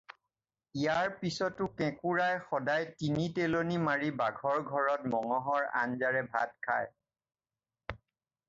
[0.77, 8.01] ইয়াৰ পিছতো কেঁকোৰাই সদায় তিনি তেলনি মাৰি বাঘৰ ঘৰত মঙহৰ আঞ্জাৰে ভাত খায়।